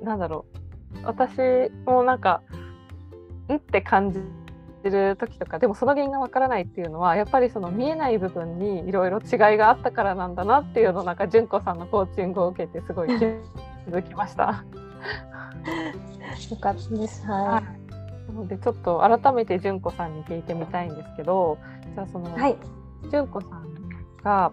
[0.00, 1.04] うなんだろう。
[1.04, 2.42] 私もなんか
[3.48, 3.56] ん？
[3.56, 4.20] って感じ
[4.90, 13.24] る時とかでもその原因がわからないっていうのはやっぱりその見えない部分にいろいろ違いがあったからなんだなっていうのをなんか純子さんのコーチングを受けてすごい気
[13.90, 14.64] づきました。
[16.50, 17.26] よかったです。
[17.26, 17.84] はい。
[18.28, 21.58] なのでちょっと改めて純子さんに聞いてみたいんですけど
[21.94, 22.56] じゃあその、はい、
[23.10, 23.64] 純子さん
[24.22, 24.52] が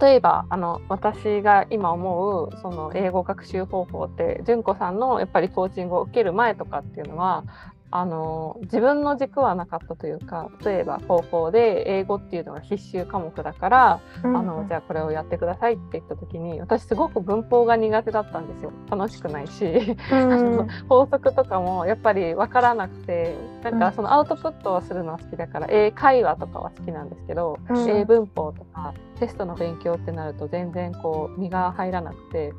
[0.00, 7.44] 例えばあの私が今思うその英語学習方法って純子さんのやっぱりコーチングを受ける前とかっていうのは
[7.90, 18.72] あの自分の軸はなかったというか例えば高校で英語っていうのが必修科目だから、うん、あのじゃあこれをやってくださいって言った時に私すごく文法が苦手だったんですよ。
[18.90, 32.52] 楽しくないし、うん、 法則とかもやっぱり分からなくてなんかそのアウトプットをするのは好きだから、英会話とかは好きなんですけど、うん、英文法とかテストの勉強ってなると全然こう身が入らなくて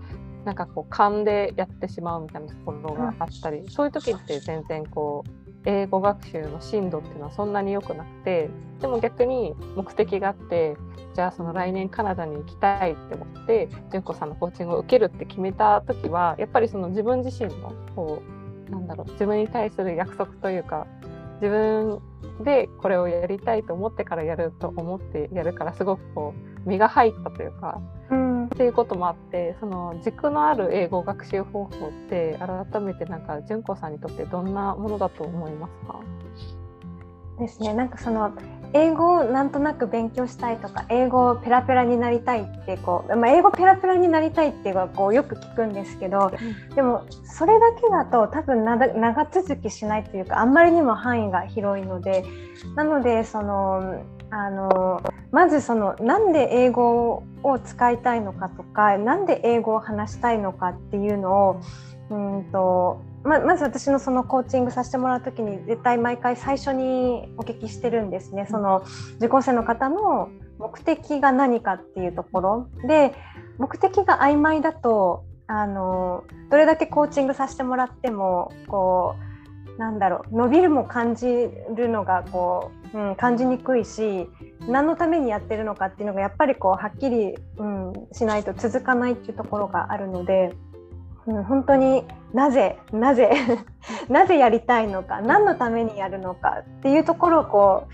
[0.45, 8.49] なんかこう勘でやってしまうみたいなところがあったり、そういう時って全然こう英語学習の進度っていうのはそんなに良くなくて
[8.79, 10.77] でも逆に目的があって
[11.13, 18.23] じゃあその来年カナダに行きたいって思って純子さんのコーチングを受けるって決めた時はやっぱりその自分自身のこ
[18.67, 20.87] うなんだろう自分に対する約束というか
[21.41, 21.99] 自分
[22.43, 27.81] でこれをやりたいと思ってからやると思ってやるからすごくこう身が入ったというか
[28.45, 32.37] っていうこともあってその軸のある英語学習方法って
[32.71, 35.99] 改めてなんか純子さんにとってどんなものだと思いますか？
[37.39, 37.73] ですね。
[37.73, 38.31] なんかその
[38.73, 46.31] 英語をなんとなく勉強したいとか英語ペラペラになりたいってこう、まあ、英語ペラペラになりたいっていうのはこうよく聞くんですけど、
[46.69, 52.25] うん、でもそれだけだと多分長続きしないというかあんまりにも範囲が広いので
[52.75, 61.61] なのでそのあのまずそのなんで英語を使いたいのかとかなんで英語を話したいのかっていうのを
[62.09, 68.47] うんとままず私のそのコーチングさせてもらう時に絶対毎回最初にお聞きしてるんですね。
[68.49, 68.83] その
[69.17, 72.67] 受講生の方の目的が何かっていうところ。
[72.87, 73.13] で
[73.57, 79.28] 目的が曖昧だとあのどれだけコーチングさせてもらってもこう
[79.79, 81.25] なんだろう伸びるも感じ
[81.73, 84.27] るのがこう、うん、感じにくいし
[84.67, 90.53] 何のためにやってるのかっていうのがやっぱりこうはっきり、うん、しないと続かないっていうところがあるので、
[91.27, 93.31] うん、本当になぜなぜ
[94.09, 97.87] なぜやりたいのか何のためにやるのかっていうところをこ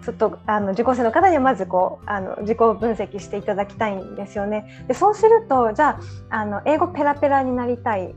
[0.00, 4.84] うちょっとあの受講生の方にはまずこうあの自己分析していただきたいんですよね。
[4.86, 5.98] でそうするとじゃ
[6.30, 8.14] ああの英語ペラペラになりたい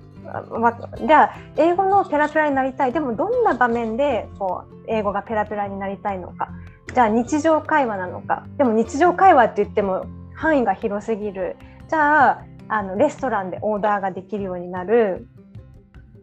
[1.05, 2.93] じゃあ英語のペラペラになりたい。
[2.93, 6.49] でもどんな場面でこう英語がペラペラになりたいのか。
[6.93, 8.45] じゃあ日常会話なのか。
[8.57, 11.57] でも日常会話って言っても範囲が広すぎる。
[11.87, 15.27] じゃああのレストランでオーダーができるようになる。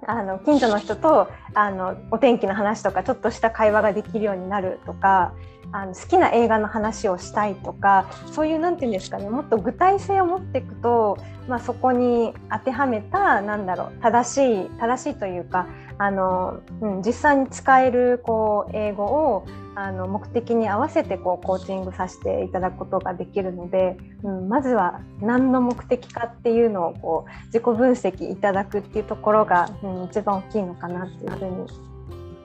[0.07, 5.33] あの近所の人とあのお天気の話とかちょっとした会話ができるようになるとか。
[5.73, 11.17] あの好きな映画の話をしたいとかそういう何て言うんですかねもっと具体性を持っていくと、
[11.49, 15.67] まあ、そこに当てはめたなんだろう正しい正しいというか
[15.99, 31.67] あの、うん、実際に使えるこう英語をあの目的に合わせてこうコーチングさせていただくことができるので、うん、まずは何の目的かっていうのをこう自己分析いただくっていうところが、うん、一番大きいのかなっていうふうに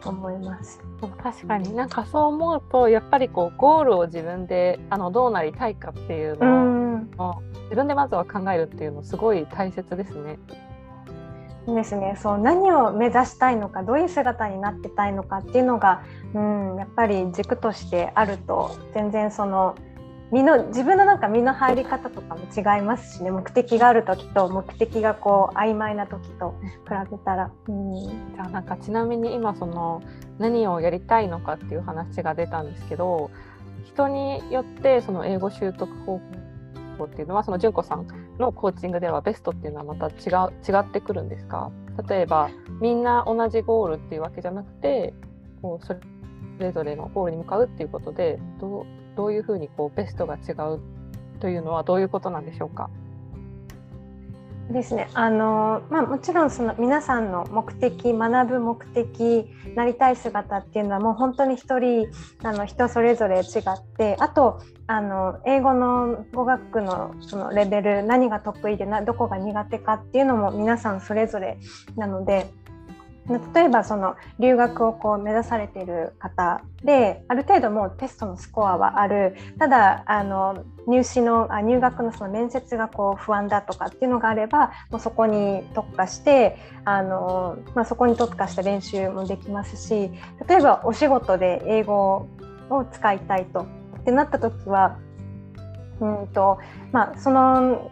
[0.05, 0.86] 思います。
[1.01, 1.75] 確かに。
[1.75, 10.39] なんかそう思うとやっぱりこうゴールを自分であのどうなりたいかっていうのを、自分でまずは考えるっていうのすごい大切ですね。
[11.75, 12.17] ですね。
[12.17, 19.75] そう何を目指したいのかどういう姿になってたいのかっていうのが、うん、やっぱり軸としてあると全然その
[20.31, 23.31] 身の自分のなんか身の入り方とかも違いますしね。
[23.31, 27.51] 目的がある時と目的がこう曖昧な時と比べたら。
[27.67, 27.93] うん、
[28.35, 30.01] じゃあなんかちなみに今その
[30.37, 33.31] 何をやりたいのかっていう話が出たんですけど
[33.85, 36.19] 人によってその英語習得方
[36.97, 41.71] 法っていうのはその純子さんのコーチングではベストっていうのはまた違う違ってくるんですか？
[42.09, 42.49] 例えば
[42.81, 45.13] みんな同じゴールっていうわけじゃなくて
[45.61, 45.95] こうそ
[46.59, 48.85] れぞれのゴールに向かうっていうことでどう
[49.17, 50.79] どういうふうにこうベストが違う
[51.41, 52.89] というのはどういうことなんでしょうか？
[54.71, 55.09] ですね。
[55.13, 62.07] あの、まあ、もちろんその皆さんの目的学ぶ目的なりたい姿っていうのはもう本当に一人
[62.43, 63.43] あの人それぞれ違っ
[63.97, 71.57] てあとあの英語の語学のそのレベル何が得意でなどこが苦手かっていうのも皆さんそれぞれ
[71.95, 72.47] なので
[73.53, 79.35] 例えばその留学をこう目指されている方である程度もうテストのスコアはある。
[79.59, 90.09] ただあの入試のあ入学のその面接がこう不安だとかっていうのがあればもうそこに特化してあの、まあ、そこに特化した練習もできますし
[90.47, 92.27] 例えばお仕事で英語
[92.69, 93.67] を使いたいと
[93.99, 94.97] ってなった時は
[95.99, 96.59] うんと、
[96.91, 97.91] まあ、その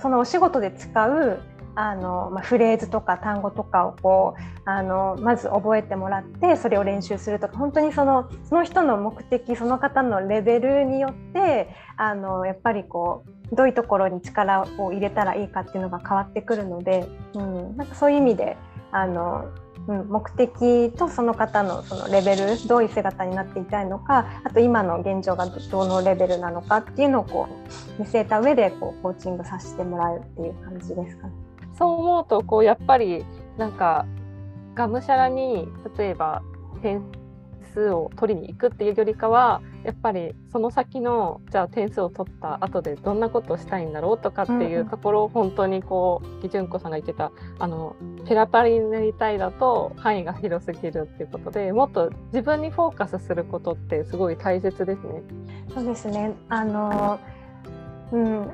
[0.00, 1.40] そのお仕事で使う
[1.78, 18.56] あの、まあ、フレーズとか単語とかをこうあのまず覚えてもらってそれを練習するとか本当にそのその人の目的その方のレベルによってあのやっぱりこうどういうところに力を入れたらいいかっていうのが変わってくるので、うん、なんかそういう意味で
[18.90, 19.48] あの
[19.86, 27.48] うん、目的とその方のそのレベルどういう姿になっていたいのかあと今の現状がどのレベルなのかっていうのをこ
[27.98, 31.47] う見据えた上でこうコーチングさせてもらうっていう感じですかね。
[31.78, 33.24] そう思うとこうやっぱり
[33.56, 34.06] なんか
[34.74, 36.42] がむしゃらに例えば
[36.82, 37.02] 点
[37.72, 47.94] 数を取りに行くっていうよりかはやっぱりその先のじゃあ点数を取った後でどんなことをしたいんだろうとかっていうところを本当にこう義純子さんが言ってたあの
[48.26, 55.22] ペラパリになりたいだと範囲が広すぎるっていうことでもっと自分にフォーカスすることってすごい大切ですね。
[55.72, 56.34] そうですね。
[56.48, 57.20] あの、
[58.12, 58.50] うん、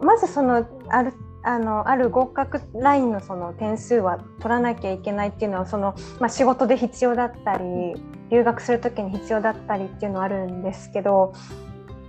[0.00, 7.64] まずそのあるあのある合格ラインのその点数は取らなきゃいけないっていうのはその、まあ、仕事で必要だったり
[8.30, 11.32] 留学する時に必要だったりっていうのはあるんですけど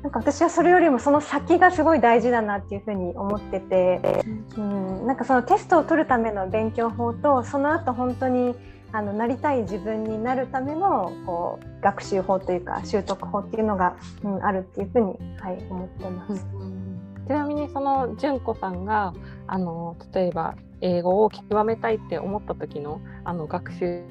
[0.02, 4.24] なんか私はそれよりもその先がすごい大事だなっていうふうに思ってて、
[4.58, 8.56] うん、なんかそのテストを取るための勉強法とその後本当に
[8.92, 16.48] あのなりたい自分になるためのこう学習法というか習得法っていうのが、うん、あるっていうふうに、はい、思ってます。
[16.54, 16.89] うん
[17.30, 19.14] ちなみにその純子さんが
[19.46, 24.04] あの例えば英語を極めたいって思った時のあの学習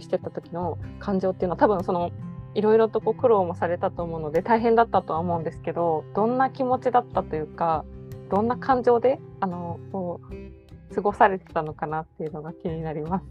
[0.00, 2.10] してた時の感情っていうのは多分その
[2.56, 7.84] いろいろとこう苦労もされたと思うので大変だったとは思うんですけどどんな気持ちだったというか
[8.32, 10.20] どんな感情であのこ
[10.90, 13.24] う過ごされてたのかなっていうのが気になります。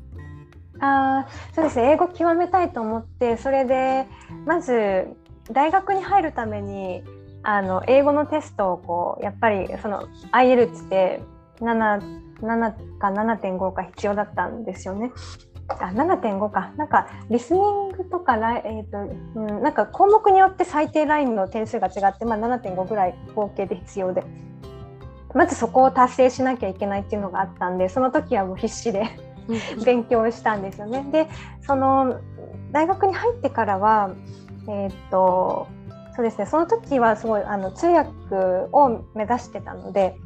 [0.79, 4.07] あそうですね英語極めたいと思ってそれで
[4.45, 5.07] まず
[5.51, 7.03] 大学に入るために
[7.45, 11.21] あの英語のテストをこうやっぱりその IELTS って
[11.59, 15.11] 7 7か7.5か必要だったんですよね。
[15.67, 18.99] あ7.5かなんかリスニングとかえーと
[19.35, 24.23] うん、なんか項目によって最低ラインの点数が違って、まあ、7.5ぐらい合計で必要で
[25.33, 29.05] まずそこを達成しなきゃいけないっていうのがあったんでその時はもう必死で
[29.83, 31.05] 勉強したんですよね。
[31.11, 31.27] で
[31.61, 32.19] その
[32.71, 34.11] 大学に入ってからは
[34.67, 35.67] えっ、ー、と
[36.15, 36.45] そうですね。
[36.45, 38.09] その時はすごいあの通訳
[38.71, 40.17] を目指してたので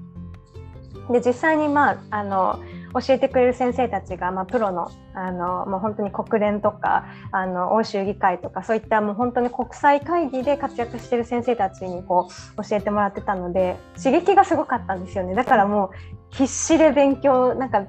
[1.10, 2.60] で実際に、まあ、あの
[2.94, 15.34] 教えてくれる先生たちが、まあ、プロのあのもう本当に国連とかあの欧州議会とかそういったもう本当に国際会議で活躍してる先生たちにこう教えてもらってたので刺激がすごかったんですよね。
[15.34, 15.90] だからもう
[16.30, 17.86] 必死で勉強なんか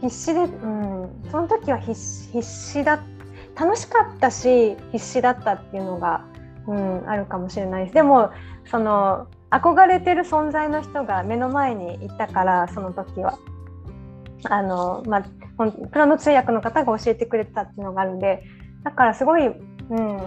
[0.00, 1.94] 必死で、うん、その時は必
[2.42, 3.02] 死だ
[3.58, 6.24] 楽しかったし必死だったっていうのが
[6.66, 7.94] うん、あるかもしれないです。
[7.94, 8.30] でも
[8.70, 13.38] その憧れてる存在の人が目の前にいたからその時は
[14.44, 15.22] あの、まあ、
[15.92, 18.42] プロの通訳の方が教えてくれたっていうのがあるんで
[18.82, 20.18] だからすごい、うん、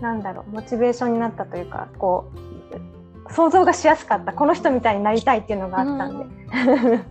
[0.00, 2.30] なんだろうモチベーションになったというかこ
[3.28, 7.04] う想像がしやすかったこの人みたいになりたいっていうのがあったんで、うん、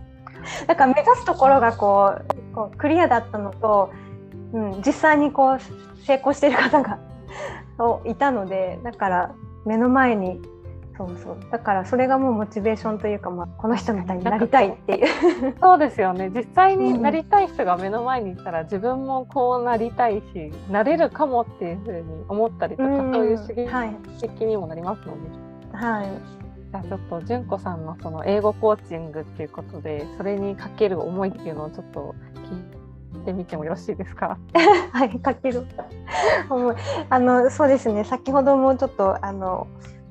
[0.66, 3.92] だから目指すところがこうこうクリアだったのと、
[4.52, 5.58] うん、実際にこう
[6.06, 6.98] 成功している方が
[8.04, 10.40] いたのでだから目の前に
[10.96, 11.38] そうそう。
[11.50, 15.56] だからそれがもうモチベーションというか、まあ、この人みたいになりたいっていう。
[15.60, 16.30] そうですよね。
[16.30, 23.54] 実際になりたい人が目の前にいたら、自分もこうなりたいしなれるかもっていうふうに思ったりとか、うん、そういう刺
[24.20, 25.14] 激にもなりますの
[25.72, 32.83] で、はい、じゃあちょっと純子さんのその英語コーチングっていうことでそれにかける思いっていうのをちょっと聞いて
[33.32, 34.38] みてもよろしいですか？
[34.92, 35.66] はいかける。
[37.10, 38.04] あのそうですね。
[38.04, 39.66] 先ほどもちょっとあの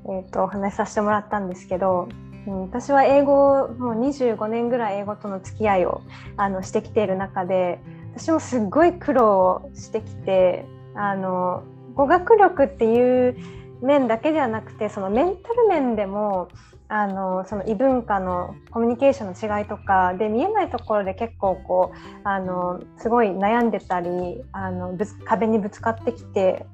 [0.06, 2.10] えーと、お話しさせてもらったんですけど、
[2.46, 6.02] 私は英語もう25年ぐらい英語との付き合いを
[6.36, 7.80] あのしてきている中で
[8.16, 11.64] 私もすっごい苦労してきてあの
[11.96, 13.38] 語学力っていう
[13.82, 16.50] 面だけではなくてそのメンタル面でも
[16.94, 26.68] あのその異文化のコミュニケーションの違いとかで見えないところで結構こうあのすごい悩んでたりあの壁にぶつかってきて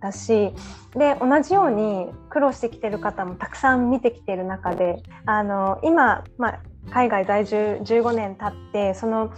[0.00, 0.52] だし
[0.96, 6.60] で同じように苦労してきてる方もたくさん見てきてる中であの今、まあ、
[6.90, 9.32] 海外在住15年経ってその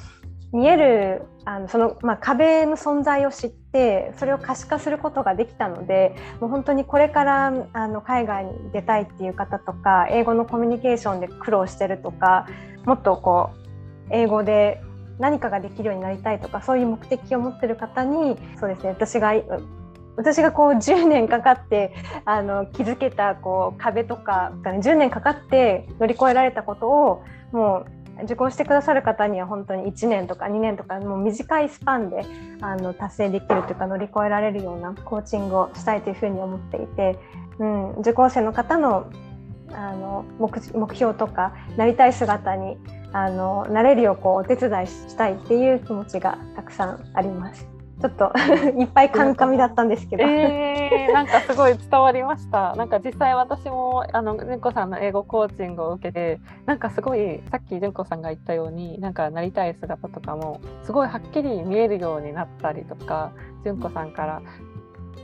[0.55, 3.62] 見えるあのその、まあ、壁の存在を知って
[4.19, 12.47] それを可視化することができたのでもう本当にこれからあの海外に出たいっていう方とか英語のコミュニケーションで苦労してるとか
[12.85, 14.83] もっとこう英語で
[15.19, 19.33] 何かができるようになりたいとかそういう目的を持ってる方にそうですね私が
[20.17, 21.95] 私がこう10年かかって
[22.27, 32.25] あの築けたこう壁とか10年かかって乗り越えられたことをもう受講してくださる方には本当に1年とか2年とかもう短いスパンで
[32.61, 37.19] あの達成できるというか乗り越えられるようなコーチングをしたいというふうに思っていて、
[37.59, 39.11] うん、受講生の方の
[39.75, 42.77] あの目標とかなりたい姿に
[43.13, 47.72] あのなれるようこうお手伝いしたいっていう気持ちがたくさんあります。
[48.03, 48.33] ちょっと
[48.77, 52.75] いっぱいカンカミだったんですけど、えー、なんかすごい伝わりました。
[52.77, 63.31] なんか実際私もあの純子さんの英語コーチングを受けてなんかすごいさっき純子さんが言ったようになんかなりたい姿とかもすごいはっきり見えるようになったりとか
[63.63, 64.43] 純子さんから。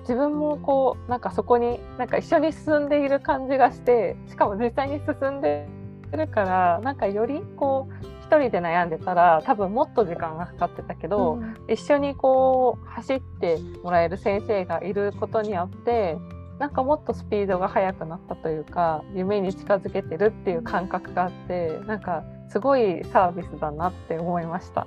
[0.02, 5.68] 自分もこうなんかそこになんか一緒に進んでいる感じがしてしかも実際に進んで
[6.12, 16.16] るからなんかよりこう1人で悩んでたら多分もっと時間がかかってたけど、うん、一緒にこう走ってもらえる先生がいることによって
[16.58, 24.86] なんかもっとスピードが速くなったというか夢に近づけてるっていう感覚があってなんかすごいサービスだなって思いました。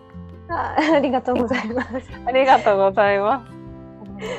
[0.50, 1.90] あ ありがとうございます。
[2.26, 3.46] ありがとうございま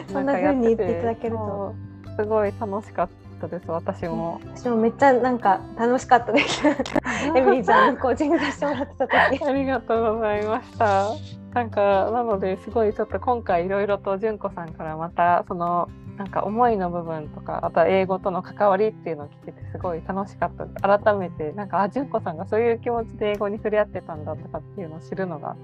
[0.07, 0.13] す。
[0.13, 1.75] そんな風に言っていただけると
[2.17, 3.32] すごい楽しかった。
[3.47, 4.41] ったです私も。
[4.55, 6.63] 私もめっちゃなんか楽しかったです。
[7.35, 9.45] エミリーちゃんのコーチングさせてもらってた時。
[9.45, 11.07] ありがとうございました。
[11.55, 20.99] なんかなのですごいちょっと今回いろいろと純子さんからまたそのなんか思いの部分とかあとは英語との関わりっていうのを聞けてすごい楽しかった。
[20.99, 25.57] 改めてなんかあ純子さんがそういう気持ちで英語に触れ合ってたんだとかっていうのを知るのが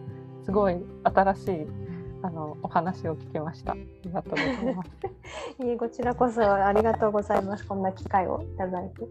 [0.44, 1.66] すごい新しい
[2.22, 3.72] あのお話を聞きました。
[3.72, 4.90] ありがとうございます。
[5.62, 7.66] いえこちらこそありがとうございます。
[7.66, 9.04] こんな機会をいただいて。
[9.04, 9.06] あ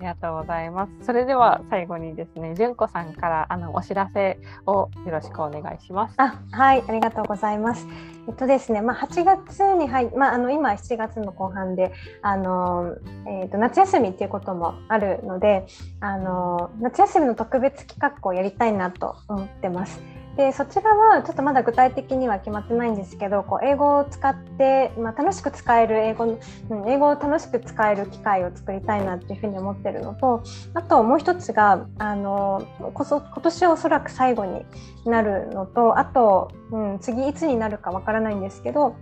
[0.00, 1.06] りがとうございます。
[1.06, 6.14] それでは最後にですね、純子さんからあのお知らせをよろしくお願いします。
[6.18, 7.86] あ、はい、ありがとうございます。
[8.28, 11.92] えっとですね、まあ8月に入まああの今7月の後半で
[12.22, 12.96] あの
[13.26, 15.66] えっ、と夏休みっていうこともあるので、
[16.00, 20.21] あの夏休みの特別企画をやりたいなと思ってます。
[20.36, 26.24] でそちらはちょっとまだ具体的には決まってないんですけどこう英語を使って、まあ、楽しく使える英語、
[26.70, 34.64] うん、英語を楽しく使える機会を作りたいなっていうふうに思ってるのとあともう一つがあのこそ今年おそらく最後に
[35.04, 38.96] なるのとあと、うん、次いつになるかわからないんですけど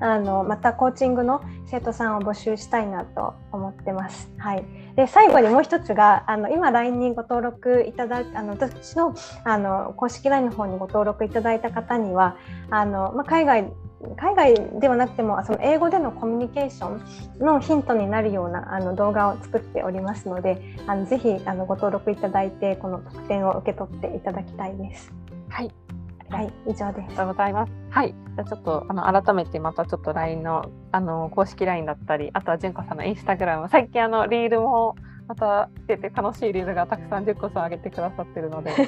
[0.00, 4.30] あのまたコーチングの生徒さんを募集したいなと思ってます。
[4.38, 4.64] はい、
[4.96, 12.36] で最後にもう一つがあの今 LINE にご登録いただあの私のあの公式 LINE の方にご登録いただいた方には
[12.70, 13.72] あの、まあ、海外
[14.16, 17.00] 海外ではなくてもその英語でのコミュニケーショ
[17.40, 25.12] ンのヒントになるようなあの動画を作っておりますのであのぜひあのご登録いただいてこの特典を受け取っていただきたいです。
[25.48, 25.87] はい
[26.30, 26.86] はい、以上です。
[26.86, 27.72] ありがとうございます。
[27.90, 38.72] はい、じゃあちょっとあの改めてまたちょっと LINE のあの公式 LINE だったり、あとは純子さんのインスタグラム、最近あのリールもまた出て楽しいリールがたくさん純子さん上げてくださってるので。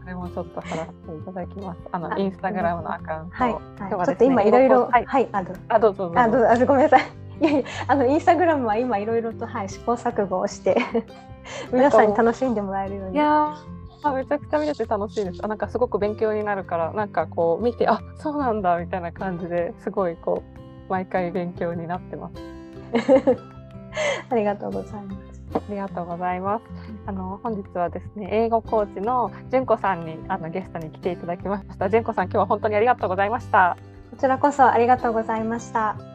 [0.00, 0.76] それもちょっと話し
[1.06, 1.80] ていただきます。
[1.92, 3.36] あのインスタグラムのアカウント。
[3.36, 3.50] はい。
[3.50, 7.02] 今日は、ね、ちょっと今いろいろはい、はい、あどあどうぞあどうぞあごめんなさい。
[7.40, 10.76] いやいやあのインスタグラムは今いろいろとはい試行錯誤をして
[11.72, 13.14] 皆さんに楽しんでもらえるように。
[13.14, 13.54] いや
[14.02, 15.40] あめちゃくちゃ見れて楽しいです。
[15.42, 20.42] あなんかすごく勉強になるからなんかこう見てあそうなんだみたいな感じですごいこ
[20.88, 22.34] う毎回勉強になってます。
[24.30, 25.42] ありがとうございます。
[25.54, 26.64] ありがとうございます。
[27.06, 31.88] あの本日はですね英語コーチの純子さんにあのゲストに来ていただきました。
[31.90, 33.76] 純子さん今日は本当にありがとうございました。
[34.10, 36.09] こちらこそありがとうございました。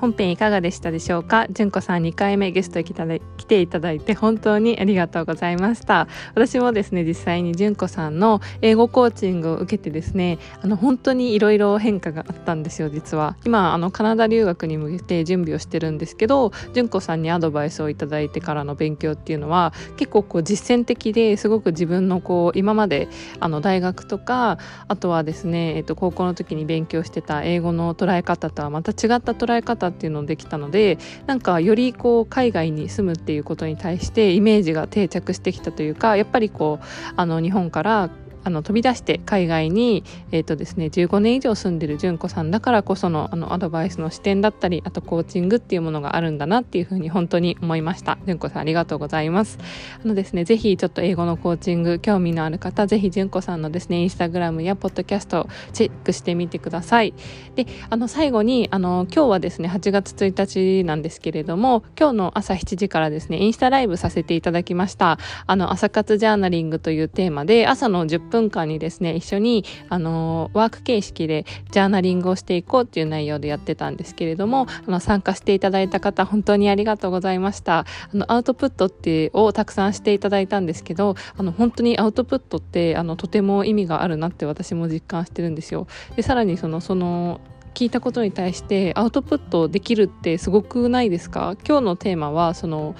[0.00, 1.46] 本編いかがでしたでしょうか？
[1.50, 6.08] 純子さん2回目ゲストに来ていただいて本当にありがとうございました。
[6.34, 13.36] 私もですね実際に純子さんの英語コーチングを受けてですねあの本当にいろいろ変化があったんですよ実は。
[13.44, 36.84] 今あのカナダ留学に向けて準備をしてるんですけど純子さんにアドバイスをいただいてからの勉強っていうのは結構こう実践的ですごく自分のこう今まであの大学とかあとはですね、えっと、高校の時に勉強してた英語の捉え方とはまた違った捉え方っていうのできたのでなんかよりこう海外に住むっていうことに対してイメージが定着してきたというかやっぱりこう
[37.16, 38.10] あの日本から
[38.44, 48.18] あの飛び出して海外に、えーとですね、15年以上住んでる純子さんだからこそのあのアドバイスの視点だったりあとコーチングっていうものがあるんだなっていうふうに本当に思いました。
[48.26, 49.58] 純子さんありがとうございます。
[50.02, 57.14] あのですねぜひちょっと英語のコーチング興味のある方ぜひ純子さんのですねインスタグラムやポッドキャストチェックしてみてください。
[57.54, 65.18] であの最後にあの今日はですね8月1日なんですけれども今日の朝7時からですねインスタライブさせていただきました。
[65.46, 77.80] あの朝活ジャーナリングというテーマで朝の10分間にですね一緒にあのワーク形式でジャーナリングをしていこうっていう内容でやってたんですけれどもあの参加していただいた方本当にありがとうございました。
[77.80, 85.86] あのアウトプットってをたくさんしていただいたんですけどあの本当にアウトプットってあのとても意味があるなって私も実感してるんですよ。
[86.16, 87.40] でさらにそのその
[87.74, 91.56] 聞いたことに対してアウトプットできるってすごくないですか？
[91.66, 92.94] 今日のテーマはその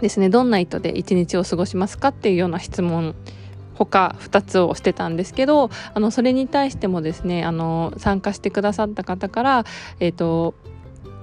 [0.00, 3.14] ですねどんな意図で一日を過ごしますかっていうような質問
[3.86, 9.64] 他2つをしてたんですけどあのそれに対してもですねあの参加してくださった方から、
[9.98, 10.54] えーと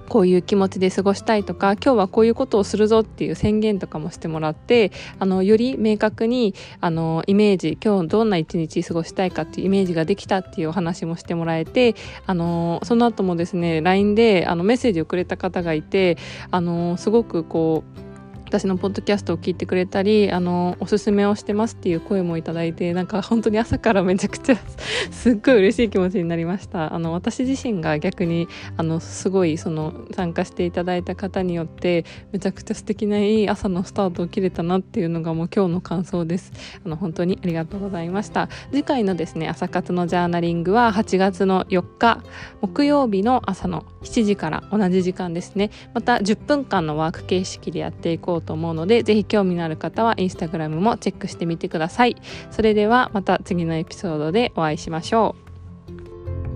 [0.07, 11.95] こういう気持ちで過ごしたいとか今日はこういうことをするぞっていう宣言とかもしてもらってあのより明確にあのイメージ今日どんな一日過ごしたいかっていうイメージができたっていうお話もしてもらえて
[12.25, 16.17] あのその後もですね LINE であのメッセージをくれた方がいて
[16.51, 18.06] あのすごくこう
[18.47, 24.55] 私のポッドキャストを聞いてくれたりあのおすすめをしてますっていう声もいただいてなんか本当に朝からめちゃくちゃ
[25.11, 26.93] すっごい嬉しい気持ちになりました。
[26.93, 36.53] あの私自身が逆にあのすごいその参加していただいた方によってめちゃくちゃ素敵ないい朝のスタートを切れたなっていうのがもう今日の感想です。
[36.85, 38.47] あの本当にありがとうございました。
[38.71, 42.23] 次回のですね朝活のジャーナリングは8月の4日
[42.61, 45.69] 木曜日の朝の7時から同じ時間ですね。
[45.93, 52.15] また10分間のワーク形式でやっていこううと思うので、ぜひ興味のある方は instagram もチェックしてみてください。
[52.51, 55.35] それではまた次のエピソードでお会いしましょ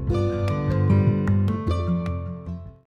[0.09, 0.40] う。